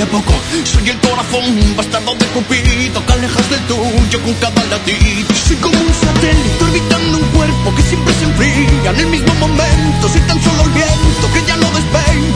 a 0.02 0.06
poco. 0.06 0.32
Soy 0.64 0.90
el 0.90 0.98
corazón 0.98 1.76
bastardo 1.76 2.14
de 2.14 2.26
Cupido 2.26 3.06
que 3.06 3.12
alejas 3.12 3.50
del 3.50 3.60
tuyo 3.66 4.22
con 4.24 4.34
cada 4.34 4.64
latido. 4.66 5.28
Soy 5.46 5.56
como 5.56 5.78
un 5.78 5.94
satélite 5.94 6.64
orbitando 6.64 7.18
un 7.18 7.24
cuerpo 7.36 7.74
que 7.76 7.82
siempre 7.82 8.14
se 8.14 8.24
enfría 8.24 8.90
en 8.90 9.00
el 9.00 9.06
mismo 9.06 9.34
momento. 9.34 10.08
Soy 10.08 10.20
tan 10.22 10.42
solo 10.42 10.62
el 10.64 10.70
viento 10.70 11.26
que 11.34 11.40
ya 11.46 11.56
no 11.56 11.68
despeina 11.70 12.31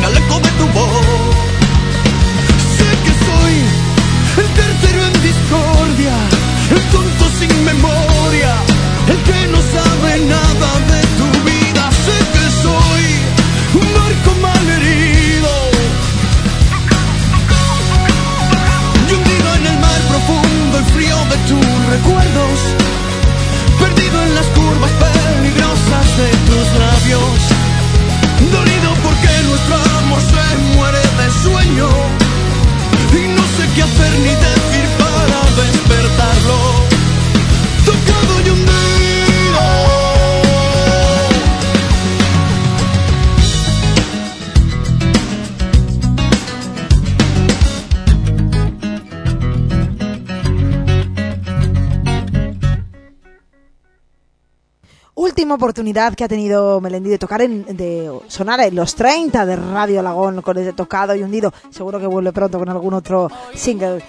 oportunidad 55.77 56.15
que 56.15 56.25
ha 56.25 56.29
tenido 56.29 56.81
Melendi 56.81 57.11
de 57.11 57.19
tocar 57.19 57.43
en, 57.43 57.77
de 57.77 58.11
sonar 58.29 58.61
en 58.61 58.75
los 58.75 58.95
30 58.95 59.45
de 59.45 59.57
Radio 59.57 60.01
Alagón 60.01 60.41
con 60.41 60.57
ese 60.57 60.73
tocado 60.73 61.15
y 61.15 61.23
hundido. 61.23 61.53
Seguro 61.69 62.01
que 62.01 62.07
vuelve 62.07 62.33
pronto 62.33 62.59
con 62.59 62.71
algún 62.71 62.95
otro 62.95 63.31
single. 63.55 64.03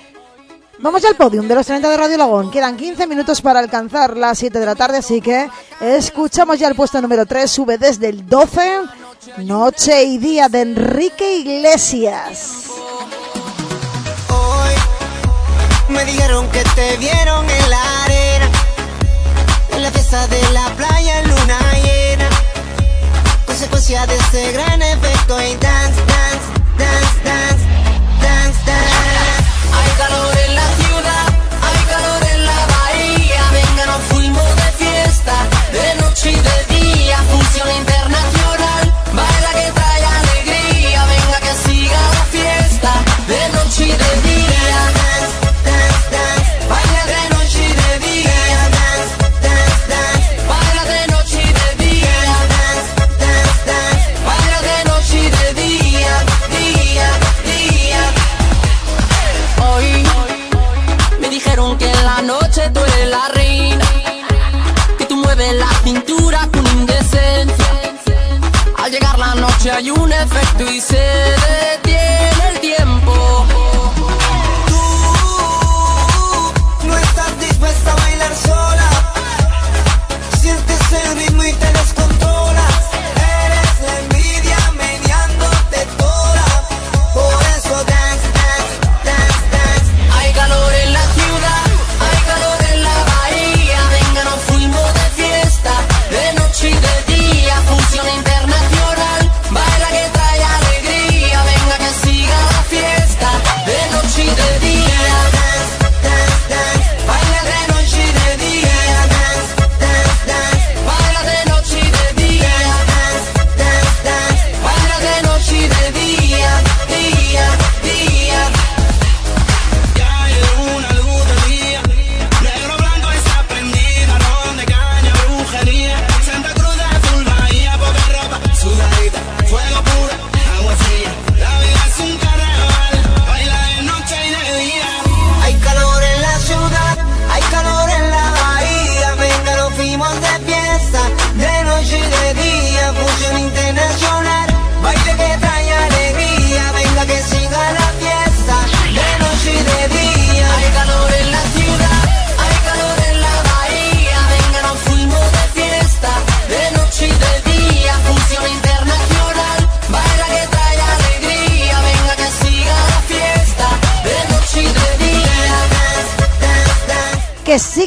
Vamos 0.80 1.04
al 1.04 1.16
podium 1.16 1.46
de 1.46 1.56
los 1.56 1.66
30 1.66 1.90
de 1.90 1.98
Radio 1.98 2.18
Lagón. 2.18 2.52
Quedan 2.52 2.78
15 2.78 3.06
minutos 3.06 3.42
para 3.42 3.60
alcanzar 3.60 4.16
las 4.16 4.38
7 4.38 4.58
de 4.58 4.66
la 4.66 4.76
tarde, 4.76 5.00
así 5.00 5.20
que 5.20 5.50
escuchamos 5.82 6.58
ya 6.58 6.70
el 6.70 6.76
puesto 6.76 7.02
número 7.02 7.26
3. 7.26 7.52
Sube 7.52 7.78
desde 7.78 8.08
el 8.08 8.26
12, 8.26 8.62
Noche 9.40 10.06
y 10.06 10.20
Día 10.20 10.48
de 10.48 10.62
Enrique 10.62 11.40
Iglesias. 11.40 12.68
Hoy 14.30 15.94
me 15.94 16.06
dijeron 16.06 16.48
que 16.50 16.64
te 16.76 16.96
vieron 16.96 17.46
en 17.50 17.70
la 17.70 18.04
arena, 18.06 18.46
en 18.46 18.57
la 19.88 19.94
fiesta 19.94 20.28
de 20.28 20.42
la 20.52 20.66
playa 20.76 21.20
en 21.20 21.30
luna 21.30 21.60
llena. 21.82 22.30
Consecuencia 23.46 24.06
de 24.06 24.18
ese 24.18 24.52
gran 24.52 24.82
efecto 24.82 25.38
dance, 25.38 25.56
dance, 25.62 26.02
dance, 26.08 26.50
dance, 26.78 27.24
dance, 27.24 27.67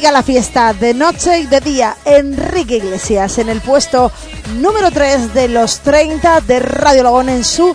siga 0.00 0.12
la 0.12 0.22
fiesta 0.22 0.72
de 0.72 0.94
noche 0.94 1.40
y 1.40 1.46
de 1.46 1.60
día. 1.60 1.94
Enrique 2.06 2.76
Iglesias 2.76 3.36
en 3.36 3.50
el 3.50 3.60
puesto 3.60 4.10
número 4.54 4.90
3 4.90 5.34
de 5.34 5.48
los 5.48 5.80
30 5.80 6.40
de 6.40 6.58
Radio 6.58 7.02
Lagón 7.02 7.28
en 7.28 7.44
su 7.44 7.74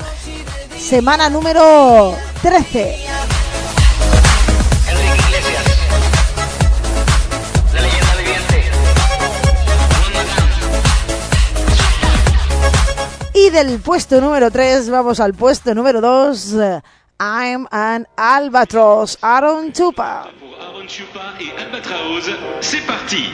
semana 0.75 1.29
número 1.29 2.15
13. 2.41 2.97
Enrique 4.89 5.21
Iglesias, 5.27 5.65
la 7.75 7.81
leyenda 7.81 8.15
viviente, 8.15 8.71
Y 13.35 13.51
del 13.51 13.79
puesto 13.81 14.19
número 14.19 14.49
3 14.49 14.89
vamos 14.89 15.19
al 15.19 15.35
puesto 15.35 15.75
número 15.75 16.01
2. 16.01 16.55
I'm 17.19 17.65
an 17.71 18.07
Albatross, 18.17 19.15
Aaron 19.23 19.71
Chupa. 19.71 20.29
Pour 20.37 20.53
Aaron 20.59 20.85
Chupa 20.85 21.33
et 21.39 21.57
Albatraoz, 21.57 22.29
c'est 22.59 22.85
parti 22.85 23.31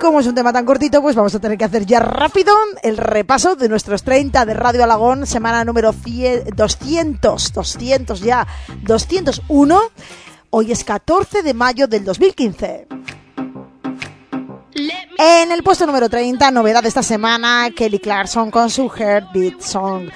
Como 0.00 0.20
es 0.20 0.26
un 0.26 0.34
tema 0.34 0.52
tan 0.52 0.66
cortito, 0.66 1.00
pues 1.00 1.16
vamos 1.16 1.34
a 1.34 1.40
tener 1.40 1.56
que 1.56 1.64
hacer 1.64 1.86
ya 1.86 2.00
rápido 2.00 2.54
el 2.82 2.96
repaso 2.96 3.56
de 3.56 3.68
nuestros 3.68 4.02
30 4.02 4.44
de 4.44 4.54
Radio 4.54 4.84
Alagón, 4.84 5.26
semana 5.26 5.64
número 5.64 5.92
100 5.92 6.54
200, 6.54 7.52
200 7.52 8.20
ya, 8.20 8.46
201. 8.82 9.80
Hoy 10.50 10.72
es 10.72 10.84
14 10.84 11.42
de 11.42 11.54
mayo 11.54 11.86
del 11.86 12.04
2015. 12.04 12.86
En 15.18 15.52
el 15.52 15.62
puesto 15.62 15.86
número 15.86 16.08
30, 16.08 16.50
novedad 16.50 16.82
de 16.82 16.88
esta 16.88 17.02
semana, 17.02 17.70
Kelly 17.74 17.98
Clarkson 17.98 18.50
con 18.50 18.68
su 18.70 18.90
Heartbeat 18.90 19.60
Song. 19.60 20.10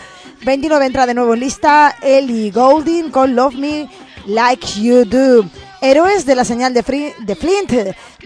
29 0.44 0.86
entra 0.86 1.06
de 1.06 1.14
nuevo 1.14 1.34
en 1.34 1.40
lista 1.40 1.96
Ellie 2.02 2.50
Goulding 2.50 3.10
con 3.10 3.34
Love 3.34 3.54
Me 3.54 3.88
Like 4.26 4.66
You 4.80 5.04
Do. 5.04 5.69
Héroes 5.82 6.26
de 6.26 6.34
la 6.34 6.44
señal 6.44 6.74
de, 6.74 7.14
de 7.18 7.34
Flint 7.36 7.72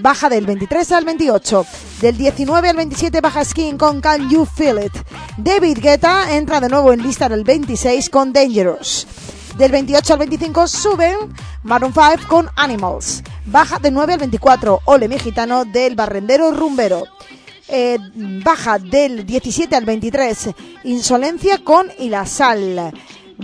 baja 0.00 0.28
del 0.28 0.44
23 0.44 0.90
al 0.90 1.05
28. 1.05 1.64
Del 2.00 2.16
19 2.16 2.68
al 2.68 2.76
27 2.76 3.20
baja 3.20 3.44
Skin 3.44 3.78
con 3.78 4.00
Can 4.00 4.28
You 4.28 4.44
Feel 4.44 4.84
It. 4.84 4.92
David 5.36 5.78
Guetta 5.80 6.34
entra 6.34 6.61
de 6.61 6.68
nuevo 6.68 6.92
en 6.92 7.00
lista 7.00 7.28
del 7.28 7.44
26 7.44 8.11
con 8.11 8.32
Dangerous. 8.32 9.07
Del 9.57 9.70
28 9.70 10.12
al 10.14 10.18
25 10.18 10.66
suben 10.66 11.16
Maroon 11.62 11.92
5 11.92 12.26
con 12.28 12.50
Animals. 12.57 13.22
Baja 13.44 13.78
del 13.78 13.94
9 13.94 14.14
al 14.14 14.18
24 14.18 14.80
Ole 14.86 15.07
Mi 15.07 15.20
Gitano 15.20 15.64
del 15.64 15.94
Barrendero 15.94 16.50
Rumbero. 16.50 17.05
Eh, 17.68 17.98
baja 18.42 18.78
del 18.80 19.24
17 19.24 19.74
al 19.74 19.84
23 19.84 20.50
Insolencia 20.84 21.59
con 21.62 21.86
Y 22.00 22.09
la 22.09 22.26
Sal. 22.26 22.92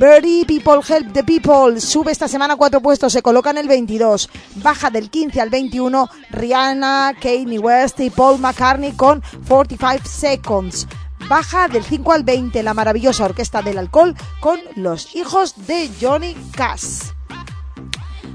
Birdie 0.01 0.47
People 0.47 0.81
Help 0.81 1.13
the 1.13 1.23
People 1.23 1.79
sube 1.79 2.11
esta 2.11 2.27
semana 2.27 2.57
cuatro 2.57 2.81
puestos, 2.81 3.13
se 3.13 3.21
coloca 3.21 3.51
en 3.51 3.59
el 3.59 3.69
22. 3.69 4.31
Baja 4.63 4.89
del 4.89 5.11
15 5.11 5.43
al 5.43 5.51
21 5.51 6.09
Rihanna, 6.31 7.13
Kanye 7.21 7.59
West 7.59 8.01
y 8.01 8.09
Paul 8.09 8.39
McCartney 8.39 8.93
con 8.93 9.23
45 9.47 10.09
Seconds. 10.09 10.89
Baja 11.29 11.69
del 11.69 11.85
5 11.85 12.13
al 12.13 12.25
20 12.25 12.63
la 12.63 12.73
maravillosa 12.73 13.27
orquesta 13.27 13.61
del 13.61 13.77
alcohol 13.77 14.17
con 14.41 14.59
Los 14.75 15.15
hijos 15.15 15.67
de 15.67 15.91
Johnny 16.01 16.35
Cash. 16.57 17.13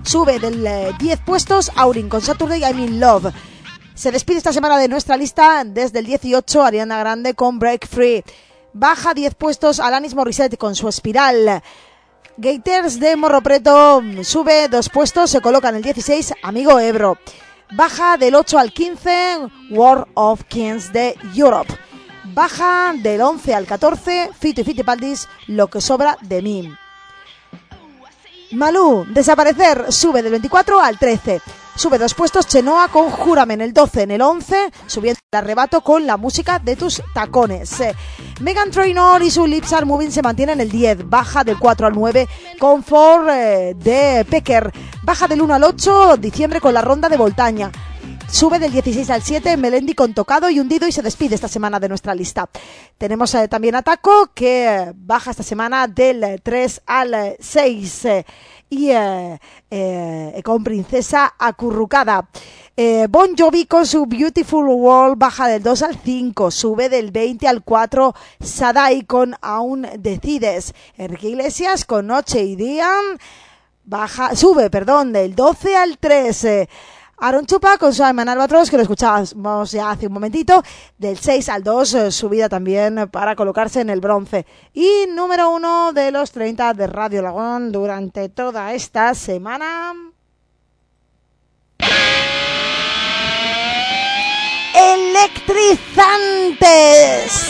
Sube 0.03 0.37
del 0.37 0.63
eh, 0.67 0.93
10 0.99 1.19
puestos 1.21 1.71
Aurin 1.75 2.09
con 2.09 2.21
Saturday 2.21 2.61
I'm 2.61 2.77
in 2.77 2.99
Love. 2.99 3.33
Se 3.95 4.11
despide 4.11 4.37
esta 4.37 4.53
semana 4.53 4.77
de 4.77 4.87
nuestra 4.87 5.17
lista 5.17 5.63
desde 5.65 5.97
el 5.97 6.05
18 6.05 6.63
Ariana 6.63 6.99
Grande 6.99 7.33
con 7.33 7.57
Break 7.57 7.87
Free. 7.87 8.23
Baja 8.77 9.13
10 9.13 9.35
puestos 9.35 9.79
Alanis 9.79 10.15
Morissette 10.15 10.57
con 10.57 10.75
su 10.75 10.89
espiral. 10.89 11.63
Gators 12.35 12.99
de 12.99 13.15
Morro 13.15 13.41
Preto 13.41 14.01
sube 14.23 14.67
dos 14.67 14.89
puestos, 14.89 15.29
se 15.29 15.39
coloca 15.39 15.69
en 15.69 15.75
el 15.75 15.81
16 15.81 16.33
Amigo 16.43 16.77
Ebro. 16.81 17.17
Baja 17.71 18.17
del 18.17 18.35
8 18.35 18.59
al 18.59 18.73
15 18.73 19.37
War 19.69 20.05
of 20.15 20.43
Kings 20.49 20.91
de 20.91 21.15
Europe. 21.33 21.73
Baja 22.25 22.93
del 23.01 23.21
11 23.21 23.55
al 23.55 23.65
14 23.65 24.31
Fito 24.37 24.59
y 24.59 24.65
Fitipaldis 24.65 25.29
Lo 25.47 25.67
que 25.67 25.79
sobra 25.79 26.17
de 26.19 26.41
mí. 26.41 26.69
Malú, 28.51 29.05
desaparecer, 29.07 29.89
sube 29.93 30.21
del 30.21 30.31
24 30.31 30.81
al 30.81 30.99
13. 30.99 31.41
Sube 31.75 31.97
dos 31.97 32.13
puestos 32.13 32.47
Chenoa 32.47 32.87
con 32.87 33.09
Júrame 33.09 33.55
en 33.55 33.61
el 33.61 33.73
12, 33.73 34.03
en 34.03 34.11
el 34.11 34.21
11, 34.21 34.71
subiendo 34.87 35.19
el 35.31 35.37
arrebato 35.37 35.81
con 35.81 36.07
la 36.07 36.15
música 36.15 36.57
de 36.57 36.77
tus 36.77 37.03
tacones. 37.13 37.81
Eh, 37.81 37.93
Megan 38.39 38.71
Trainor 38.71 39.21
y 39.21 39.29
su 39.29 39.45
Lips 39.45 39.73
Are 39.73 39.85
Moving 39.85 40.09
se 40.09 40.21
mantienen 40.21 40.61
en 40.61 40.67
el 40.67 40.71
10, 40.71 41.09
baja 41.09 41.43
del 41.43 41.59
4 41.59 41.87
al 41.87 41.93
9 41.93 42.29
con 42.59 42.81
For 42.81 43.29
eh, 43.29 43.75
de 43.77 44.25
Pecker, 44.29 44.71
baja 45.03 45.27
del 45.27 45.41
1 45.41 45.53
al 45.53 45.63
8, 45.65 46.15
diciembre 46.17 46.61
con 46.61 46.73
la 46.73 46.81
ronda 46.81 47.09
de 47.09 47.17
Voltaña. 47.17 47.69
Sube 48.27 48.59
del 48.59 48.71
16 48.71 49.09
al 49.11 49.21
7 49.21 49.55
Melendi 49.55 49.93
con 49.93 50.13
Tocado 50.13 50.49
y 50.49 50.59
Hundido 50.59 50.87
y 50.87 50.91
se 50.91 51.01
despide 51.01 51.35
esta 51.35 51.47
semana 51.47 51.79
de 51.79 51.87
nuestra 51.87 52.13
lista. 52.13 52.49
Tenemos 52.97 53.33
eh, 53.35 53.47
también 53.47 53.75
a 53.75 53.81
Taco 53.81 54.31
que 54.33 54.65
eh, 54.65 54.93
baja 54.95 55.31
esta 55.31 55.43
semana 55.43 55.87
del 55.87 56.23
eh, 56.23 56.39
3 56.41 56.81
al 56.85 57.13
eh, 57.13 57.37
6 57.39 58.05
eh, 58.05 58.25
y 58.69 58.91
eh, 58.91 59.39
eh, 59.69 60.41
con 60.43 60.63
Princesa 60.63 61.35
Acurrucada. 61.37 62.27
Eh, 62.77 63.07
bon 63.09 63.35
Jovi 63.37 63.65
con 63.65 63.85
su 63.85 64.05
Beautiful 64.05 64.67
World 64.67 65.17
baja 65.17 65.47
del 65.47 65.63
2 65.63 65.81
al 65.83 65.97
5, 66.03 66.51
sube 66.51 66.89
del 66.89 67.11
20 67.11 67.47
al 67.47 67.63
4 67.63 68.13
Sadai 68.39 69.05
con 69.05 69.35
Aún 69.41 69.87
Decides. 69.97 70.73
Enrique 70.97 71.29
Iglesias 71.29 71.85
con 71.85 72.07
Noche 72.07 72.41
y 72.41 72.55
Día 72.55 72.89
baja, 73.85 74.35
sube, 74.35 74.69
perdón, 74.69 75.13
del 75.13 75.35
12 75.35 75.75
al 75.75 75.97
13. 75.97 76.67
Aaron 77.17 77.45
Chupa 77.45 77.77
con 77.77 77.93
su 77.93 78.03
Ayman 78.03 78.27
Albatros, 78.27 78.69
que 78.69 78.75
lo 78.75 78.83
escuchábamos 78.83 79.71
ya 79.71 79.91
hace 79.91 80.07
un 80.07 80.13
momentito, 80.13 80.61
del 80.97 81.17
6 81.17 81.47
al 81.49 81.63
2, 81.63 81.93
eh, 81.93 82.11
subida 82.11 82.49
también 82.49 83.07
para 83.09 83.37
colocarse 83.37 83.79
en 83.79 83.89
el 83.89 84.01
bronce. 84.01 84.45
Y 84.73 85.05
número 85.07 85.49
uno 85.49 85.93
de 85.93 86.11
los 86.11 86.31
30 86.31 86.73
de 86.73 86.87
Radio 86.87 87.21
Lagón 87.21 87.71
durante 87.71 88.27
toda 88.27 88.73
esta 88.73 89.13
semana. 89.13 89.93
Electrizantes. 94.73 97.49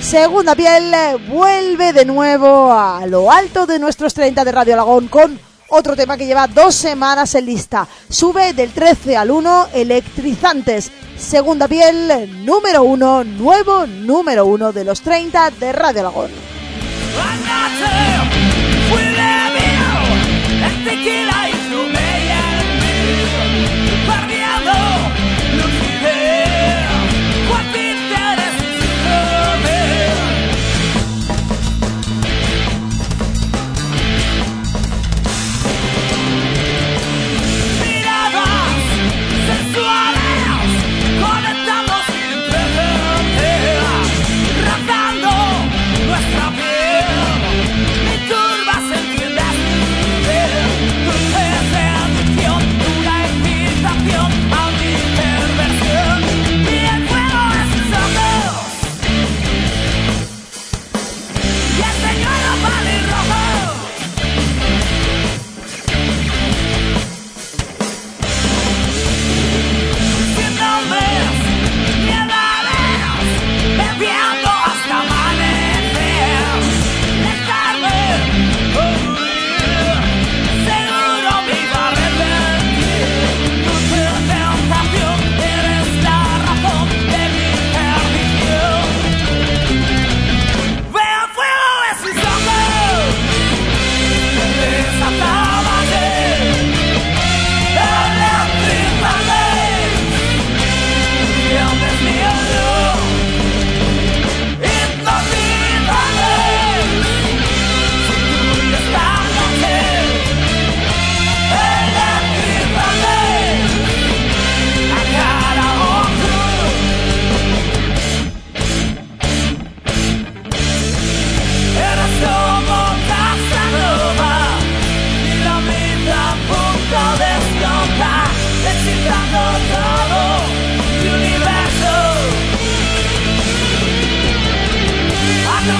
Segunda 0.00 0.54
piel 0.54 0.94
vuelve 1.28 1.92
de 1.92 2.06
nuevo 2.06 2.72
a 2.72 3.04
lo 3.06 3.30
alto 3.30 3.66
de 3.66 3.78
nuestros 3.78 4.14
30 4.14 4.44
de 4.44 4.52
Radio 4.52 4.76
Lagón 4.76 5.08
con 5.08 5.51
otro 5.72 5.96
tema 5.96 6.16
que 6.16 6.26
lleva 6.26 6.46
dos 6.46 6.74
semanas 6.74 7.34
en 7.34 7.46
lista. 7.46 7.88
Sube 8.08 8.52
del 8.52 8.72
13 8.72 9.16
al 9.16 9.30
1, 9.30 9.68
Electrizantes. 9.72 10.92
Segunda 11.16 11.66
piel, 11.66 12.44
número 12.44 12.82
uno, 12.82 13.24
nuevo 13.24 13.86
número 13.86 14.44
uno 14.46 14.72
de 14.72 14.84
los 14.84 15.00
30 15.00 15.50
de 15.58 15.72
Radio 15.72 16.02
Lagón. 16.02 16.30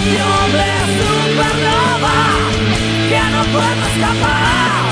De 0.02 0.18
supernova 0.98 2.14
Que 3.08 3.20
no 3.30 3.42
puedo 3.52 3.86
escapar 3.86 4.91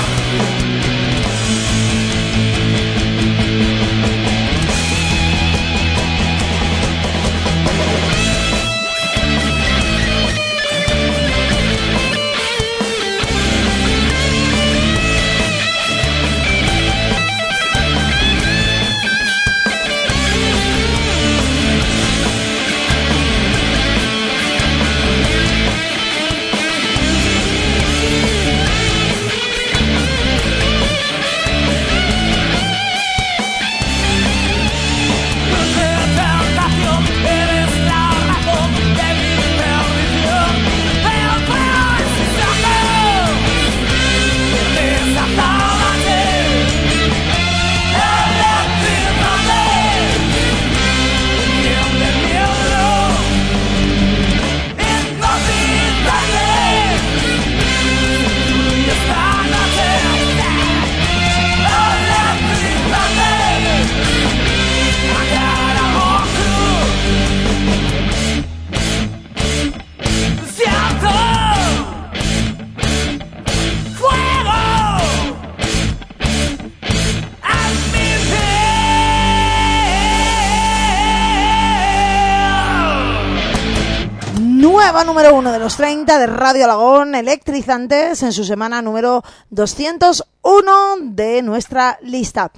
nueva 84.61 85.03
número 85.03 85.33
uno 85.33 85.51
de 85.51 85.57
los 85.57 85.75
30 85.75 86.19
de 86.19 86.27
Radio 86.27 86.65
Alagón, 86.65 87.15
electrizantes 87.15 88.21
en 88.21 88.31
su 88.31 88.43
semana 88.43 88.79
número 88.83 89.23
201 89.49 90.97
de 91.01 91.41
nuestra 91.41 91.97
lista. 92.03 92.51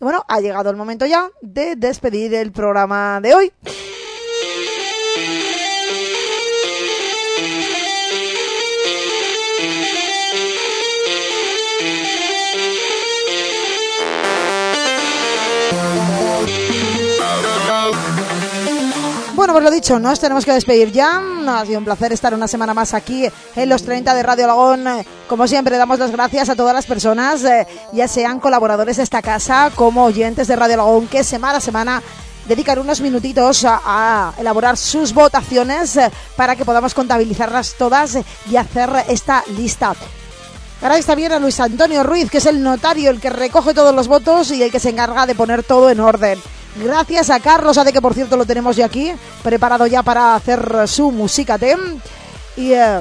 Y 0.00 0.04
bueno, 0.04 0.24
ha 0.28 0.38
llegado 0.38 0.70
el 0.70 0.76
momento 0.76 1.04
ya 1.04 1.28
de 1.42 1.74
despedir 1.74 2.32
el 2.34 2.52
programa 2.52 3.20
de 3.20 3.34
hoy. 3.34 3.52
Bueno, 19.38 19.52
pues 19.52 19.64
lo 19.64 19.70
dicho, 19.70 20.00
nos 20.00 20.18
tenemos 20.18 20.44
que 20.44 20.52
despedir 20.52 20.90
ya. 20.90 21.22
Ha 21.46 21.64
sido 21.64 21.78
un 21.78 21.84
placer 21.84 22.12
estar 22.12 22.34
una 22.34 22.48
semana 22.48 22.74
más 22.74 22.92
aquí 22.92 23.24
en 23.54 23.68
los 23.68 23.84
30 23.84 24.12
de 24.12 24.22
Radio 24.24 24.46
Alagón. 24.46 24.84
Como 25.28 25.46
siempre, 25.46 25.76
damos 25.76 26.00
las 26.00 26.10
gracias 26.10 26.48
a 26.48 26.56
todas 26.56 26.74
las 26.74 26.86
personas, 26.86 27.44
eh, 27.44 27.64
ya 27.92 28.08
sean 28.08 28.40
colaboradores 28.40 28.96
de 28.96 29.04
esta 29.04 29.22
casa 29.22 29.70
como 29.76 30.06
oyentes 30.06 30.48
de 30.48 30.56
Radio 30.56 30.74
Alagón, 30.74 31.06
que 31.06 31.22
semana 31.22 31.58
a 31.58 31.60
semana 31.60 32.02
dedican 32.48 32.80
unos 32.80 33.00
minutitos 33.00 33.64
a, 33.64 34.32
elaborar 34.38 34.76
sus 34.76 35.14
votaciones 35.14 35.96
eh, 35.96 36.10
para 36.34 36.56
que 36.56 36.64
podamos 36.64 36.92
contabilizarlas 36.92 37.76
todas 37.78 38.18
y 38.50 38.56
hacer 38.56 38.90
esta 39.08 39.44
lista. 39.56 39.94
Ahora 40.82 40.98
está 40.98 41.14
bien 41.14 41.30
a 41.30 41.38
Luis 41.38 41.60
Antonio 41.60 42.02
Ruiz, 42.02 42.28
que 42.28 42.38
es 42.38 42.46
el 42.46 42.60
notario, 42.60 43.10
el 43.10 43.20
que 43.20 43.30
recoge 43.30 43.72
todos 43.72 43.94
los 43.94 44.08
votos 44.08 44.50
y 44.50 44.64
el 44.64 44.72
que 44.72 44.80
se 44.80 44.90
encarga 44.90 45.26
de 45.26 45.36
poner 45.36 45.62
todo 45.62 45.90
en 45.90 46.00
orden. 46.00 46.40
Gracias 46.80 47.30
a 47.30 47.40
Carlos 47.40 47.76
Ade, 47.76 47.92
que 47.92 48.00
por 48.00 48.14
cierto 48.14 48.36
lo 48.36 48.44
tenemos 48.44 48.76
ya 48.76 48.86
aquí, 48.86 49.10
preparado 49.42 49.86
ya 49.86 50.02
para 50.02 50.36
hacer 50.36 50.86
su 50.86 51.10
música 51.10 51.58
tem. 51.58 51.78
Y 52.56 52.72
eh, 52.72 53.00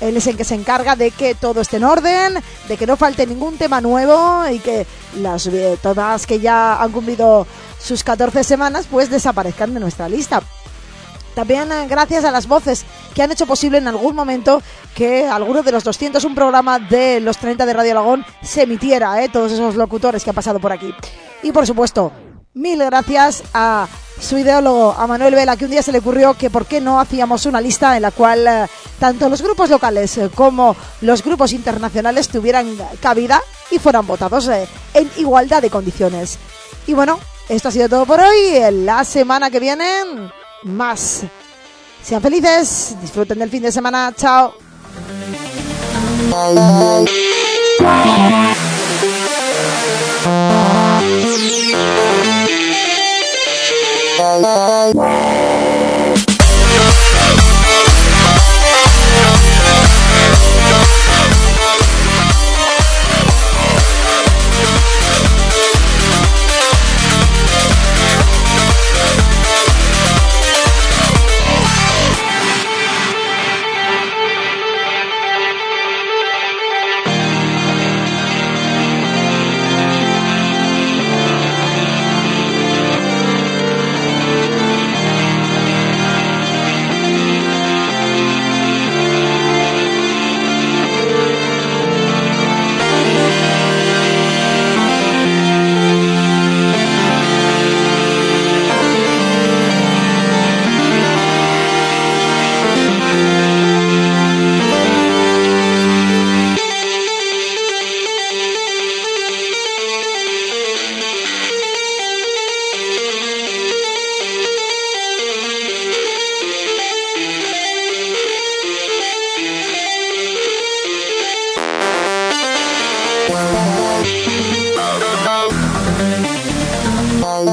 él 0.00 0.16
es 0.16 0.26
el 0.26 0.36
que 0.36 0.44
se 0.44 0.54
encarga 0.54 0.96
de 0.96 1.10
que 1.10 1.34
todo 1.34 1.60
esté 1.60 1.76
en 1.76 1.84
orden, 1.84 2.38
de 2.68 2.76
que 2.76 2.86
no 2.86 2.96
falte 2.96 3.26
ningún 3.26 3.58
tema 3.58 3.80
nuevo 3.80 4.48
y 4.48 4.60
que 4.60 4.86
las 5.18 5.46
eh, 5.46 5.78
todas 5.82 6.26
que 6.26 6.40
ya 6.40 6.80
han 6.80 6.90
cumplido 6.90 7.46
sus 7.78 8.02
14 8.02 8.44
semanas 8.44 8.86
pues 8.90 9.10
desaparezcan 9.10 9.74
de 9.74 9.80
nuestra 9.80 10.08
lista. 10.08 10.42
También 11.34 11.70
eh, 11.70 11.86
gracias 11.86 12.24
a 12.24 12.30
las 12.30 12.46
voces 12.46 12.86
que 13.14 13.22
han 13.22 13.30
hecho 13.30 13.46
posible 13.46 13.76
en 13.76 13.88
algún 13.88 14.16
momento 14.16 14.62
que 14.94 15.26
alguno 15.26 15.62
de 15.62 15.72
los 15.72 15.84
201 15.84 16.34
programas 16.34 16.88
de 16.88 17.20
los 17.20 17.36
30 17.36 17.66
de 17.66 17.72
Radio 17.74 17.92
Alagón 17.92 18.24
se 18.42 18.62
emitiera, 18.62 19.22
¿eh? 19.22 19.28
todos 19.28 19.52
esos 19.52 19.74
locutores 19.74 20.24
que 20.24 20.30
han 20.30 20.36
pasado 20.36 20.58
por 20.60 20.72
aquí. 20.72 20.94
Y 21.42 21.52
por 21.52 21.66
supuesto, 21.66 22.10
mil 22.54 22.78
gracias 22.78 23.42
a 23.54 23.88
su 24.20 24.36
ideólogo, 24.36 24.92
a 24.92 25.06
Manuel 25.06 25.34
Vela, 25.34 25.56
que 25.56 25.64
un 25.64 25.70
día 25.70 25.82
se 25.82 25.92
le 25.92 25.98
ocurrió 25.98 26.34
que 26.34 26.50
por 26.50 26.66
qué 26.66 26.80
no 26.80 27.00
hacíamos 27.00 27.46
una 27.46 27.60
lista 27.60 27.96
en 27.96 28.02
la 28.02 28.10
cual 28.10 28.46
eh, 28.46 28.66
tanto 28.98 29.28
los 29.28 29.42
grupos 29.42 29.70
locales 29.70 30.18
eh, 30.18 30.30
como 30.34 30.76
los 31.02 31.22
grupos 31.22 31.52
internacionales 31.52 32.28
tuvieran 32.28 32.76
cabida 33.00 33.40
y 33.70 33.78
fueran 33.78 34.06
votados 34.06 34.48
eh, 34.48 34.66
en 34.94 35.08
igualdad 35.16 35.62
de 35.62 35.70
condiciones. 35.70 36.38
Y 36.86 36.94
bueno, 36.94 37.20
esto 37.48 37.68
ha 37.68 37.72
sido 37.72 37.88
todo 37.88 38.06
por 38.06 38.20
hoy. 38.20 38.58
La 38.72 39.04
semana 39.04 39.50
que 39.50 39.60
viene, 39.60 39.86
más. 40.64 41.22
Sean 42.02 42.22
felices, 42.22 42.96
disfruten 43.00 43.38
del 43.38 43.50
fin 43.50 43.62
de 43.62 43.72
semana. 43.72 44.12
Chao. 44.16 44.54
Bye. 54.42 55.47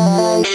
Bye. 0.06 0.46